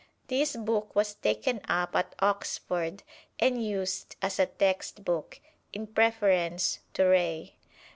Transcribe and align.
This 0.29 0.55
book 0.55 0.95
was 0.95 1.13
taken 1.13 1.61
up 1.69 1.95
at 1.95 2.15
Oxford 2.17 3.03
and 3.37 3.63
used 3.63 4.15
as 4.19 4.39
a 4.39 4.47
textbook, 4.47 5.39
in 5.73 5.85
preference 5.85 6.79
to 6.95 7.03
Ray. 7.03 7.53